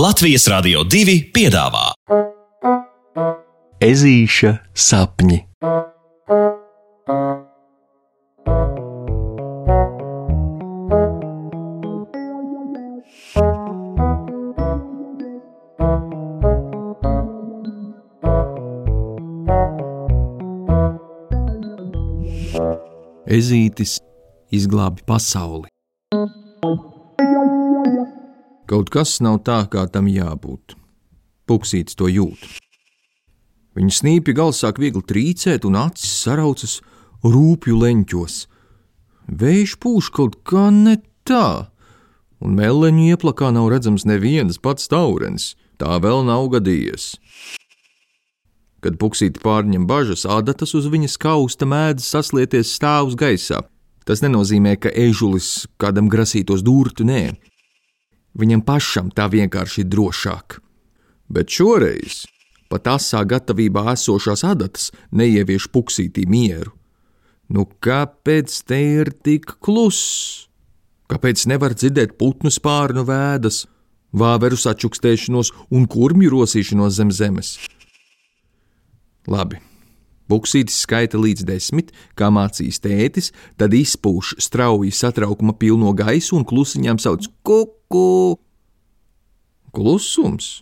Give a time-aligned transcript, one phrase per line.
[0.00, 1.90] Latvijas Rādio 2 piedāvā
[3.84, 5.36] Ezīša sapņi.
[23.28, 23.98] Ezītis
[24.48, 25.68] izglābi pasauli.
[28.70, 30.76] Kaut kas nav tā, kā tam jābūt.
[31.50, 32.38] Puksītis to jūt.
[33.74, 36.76] Viņa snīpi gals sāk viegli trīcēt, un acis saraucas
[37.26, 38.36] rūpju leņķos.
[39.40, 41.70] Vējš pūš kaut kā ne tā,
[42.38, 45.56] un meleņu ieplakā nav redzams neviens pats taurenis.
[45.80, 47.14] Tā vēl nav gadījies.
[48.84, 53.64] Kad puksīti pārņem bažas, ādatas uz viņas kausta mēdz saslieties stāvus gaisā.
[54.06, 57.22] Tas nenozīmē, ka ežulis kādam grasītos dūrtu, nē.
[58.38, 60.60] Viņam pašam tā vienkārši ir drošāk.
[61.30, 62.24] Bet šoreiz
[62.70, 66.72] pat asā gatavībā esošās adatas neievieš puksītī mieru.
[67.50, 70.46] Nu, kāpēc te ir tik kluss?
[71.10, 73.64] Kāpēc nevar dzirdēt putnu spārnu vēdas,
[74.14, 77.56] vāveru sačukstēšanos un kurmju rosīšanos zem zemes?
[79.26, 79.58] Labi.
[80.30, 87.00] Buksītis skaita līdz desmit, kā mācīs tētis, tad izpūš strauji satraukuma pilno gaisu un klusiņām
[87.02, 88.38] sauc kuku.
[89.74, 90.60] Klusums?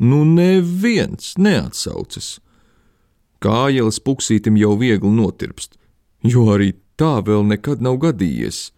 [0.00, 2.38] Nu, neviens neatsaucas.
[3.42, 5.76] Kājeles puksītim jau viegli notirpst,
[6.24, 8.70] jo arī tā vēl nekad nav gadījies.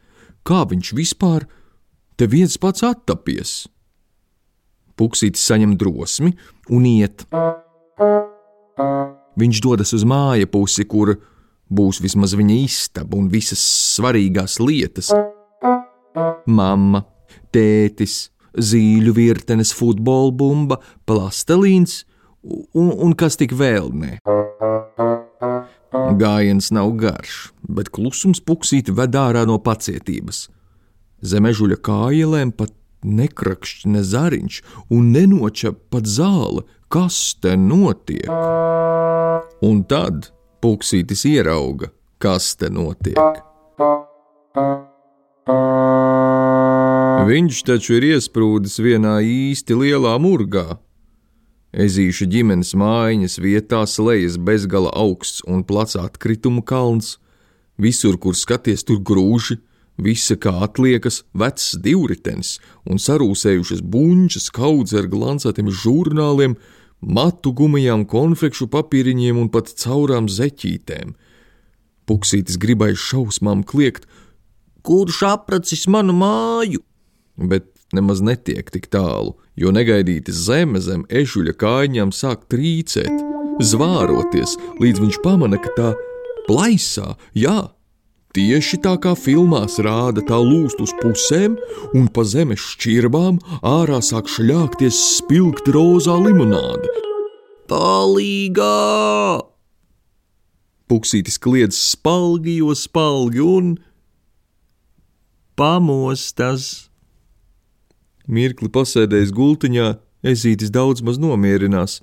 [0.44, 1.46] Kā viņš vispār
[2.18, 3.64] te viens pats attapies?
[4.98, 6.34] Puksītis saņem drosmi
[6.70, 7.26] un iet.
[9.40, 11.16] Viņš dodas uz māja pusi, kur
[11.74, 13.62] būs vismaz viņa istaba un visas
[13.96, 15.10] svarīgās lietas.
[16.46, 17.02] Mama,
[17.54, 22.04] tētis, zīļu virtenes, futbola bumba, plastelīns
[22.44, 24.18] un, un kas tik vēl ne.
[26.14, 30.48] Gājiens nav garš, bet klusums puksīti ved ārā no pacietības.
[31.24, 32.74] Zemežuļa kājielēm pat
[33.04, 34.60] nekrakšķ ne zariņš
[34.94, 38.30] un nenoča pat zāle, kas te notiek.
[39.66, 40.28] Un tad
[40.62, 41.88] puksītis ierauga,
[42.22, 43.18] kas te notiek.
[47.26, 50.76] Viņš taču ir iesprūdis vienā īsti lielā murgā.
[51.74, 57.16] Ezīša ģimenes mājiņas vietā slēdzas bezgala augsts un plats atkritumu kalns.
[57.74, 59.58] Visur, kur skaties, tur grūži,
[59.98, 66.54] visa kā atliekas, vecs divritenis un sarūsējušas buļbuļsaktas, kaudze ar glancētiem žurnāliem,
[67.04, 71.14] matu gumijām, konfekšu papīriņiem un pat caurām zeķītēm.
[72.08, 74.08] Puksītis gribēja šausmām kliegt,
[74.84, 76.82] kurš apracis manu māju,
[77.36, 83.12] bet nemaz netiek tik tālu, jo negaidīti zeme zem ežuļa kājām sāk trīcēt,
[83.64, 85.92] zvāroties, līdz viņš pamana, ka tā
[86.48, 87.70] plaisā, jā,
[88.34, 91.52] Tieši tā kā filmās rāda, tā lūst uz pusēm,
[91.94, 96.90] un pa zemes šķirbām ārā sāk šļākties spilgti rozā limonāde.
[97.70, 99.38] Palīgā!
[100.90, 103.70] Puksītis kliedz spalgi, jo spalgi un
[105.54, 106.90] pamostas.
[108.26, 109.86] Mirkli pasēdējis gultiņā,
[110.26, 112.00] ezītis daudz maz nomierinās.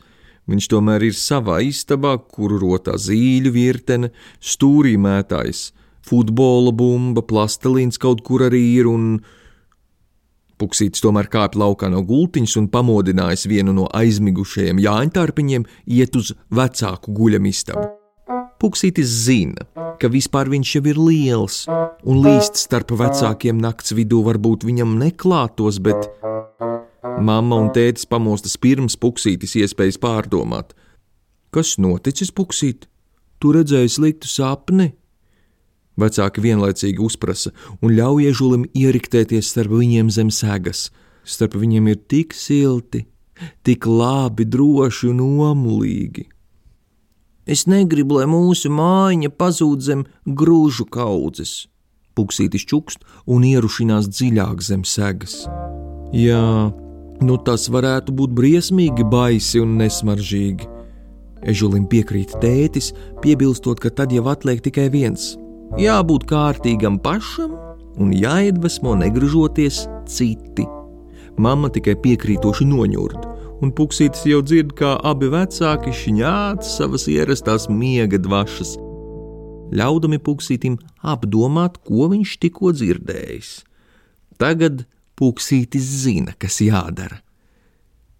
[0.47, 5.67] Viņš tomēr ir savā istabā, kuru rotā zīļu virtene, stūrī mētājs
[6.07, 9.21] futbola bumba, plastelīns kaut kur arī ir, un
[10.61, 15.65] Puksītis tomēr kāpj laukā no gultiņas un pamodinājis vienu no aizmigušajiem jāņķārpiņiem
[15.97, 17.87] iet uz vecāku guļamistabu.
[18.61, 19.65] Puksītis zina,
[19.97, 21.63] ka vispār viņš jau ir liels,
[22.05, 26.05] un līst starp vecākiem nakts vidū varbūt viņam neklātos, bet
[27.25, 30.75] mamma un tētis pamostas pirms Puksītis iespējas pārdomāt.
[31.49, 32.85] Kas noticis, Puksīt?
[33.41, 34.91] Tu redzēji sliktu sapni?
[35.99, 37.51] Vecāki vienlaicīgi uzprasa
[37.83, 40.89] un ļauj iežulim ieriktēties starp viņiem zem segas.
[41.27, 43.05] Starp viņiem ir tik silti,
[43.65, 46.25] tik labi, droši un omulīgi.
[47.45, 51.67] Es negribu, lai mūsu mājiņa pazūd zem grūžu kaudzes.
[52.15, 55.43] Puksītis čukst un ierušinās dziļāk zem segas.
[56.15, 56.71] Jā,
[57.21, 60.69] nu tas varētu būt briesmīgi, baisi un nesmaržīgi.
[61.51, 62.91] Ežulim piekrīt tētis,
[63.23, 65.31] piebilstot, ka tad jau atliek tikai viens
[65.79, 67.55] jābūt kārtīgam pašam
[68.01, 70.65] un jāiedvesmo negražoties citi.
[71.41, 73.27] Mama tikai piekrītoši noņurd,
[73.63, 78.75] un puksītis jau dzird, kā abi vecāki šņāc savas ierastās miega dvašas,
[79.71, 80.77] ļaudami puksītim
[81.07, 83.51] apdomāt, ko viņš tikko dzirdējis.
[84.41, 84.83] Tagad
[85.19, 87.21] puksītis zina, kas jādara.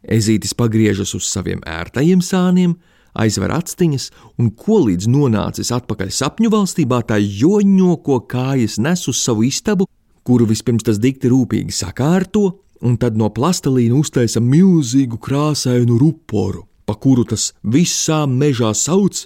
[0.01, 2.77] Ezītis pagriežas uz saviem ērtajiem sāniem,
[3.13, 4.09] aizver actiņas,
[4.39, 9.87] un ko līdz nonācis atpakaļ sapņu valstībā, tā joņo, ko kājas nes uz savu istabu,
[10.27, 16.95] kuru vispirms tas dikti rūpīgi sakārto, un tad no plastelīna uztaisa milzīgu krāsainu ruporu, pa
[16.97, 19.25] kuru tas visā mežā sauc: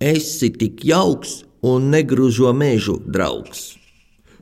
[0.00, 3.76] Esi tik jauks un negružo mežu draugs!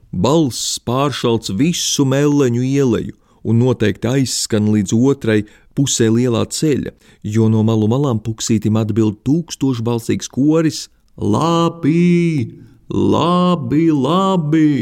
[0.09, 5.43] Balss pāršalts visu meleņu ieleju un noteikti aizskan līdz otrai
[5.79, 6.93] pusē lielā ceļa,
[7.23, 12.59] jo no malu malām puksītim atbild tūkstošbalsīgs koris: Labi,
[12.91, 14.73] labi, labi!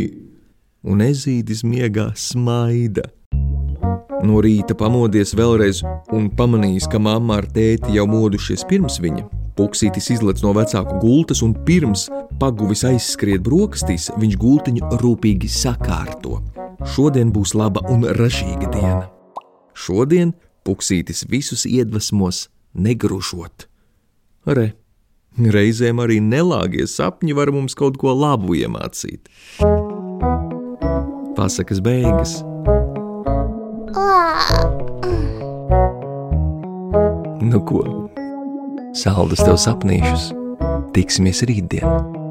[0.87, 3.11] Un ezītis miegā smaida.
[4.25, 5.83] No rīta pamodies vēlreiz
[6.15, 9.27] un pamanījis, ka mamma ar tēti jau modušies pirms viņa.
[9.57, 12.07] Puksītis izlec no vecāku gultas un pirms
[12.41, 16.41] paguvis aizskriet brokastīs, viņš gultiņu rūpīgi sakārto.
[16.93, 19.07] Šodien būs laba un ražīga diena.
[19.77, 20.35] Šodien
[20.67, 23.69] Puksītis visus iedvesmos negrušot.
[24.51, 24.73] Re,
[25.39, 29.31] reizēm arī nelāgie sapņi var mums kaut ko labu iemācīt.
[31.39, 32.41] Pasakas beigas.
[37.47, 37.83] Nu ko,
[38.97, 40.31] saldus tev sapnīšus,
[40.97, 42.26] tiksimies rītdien!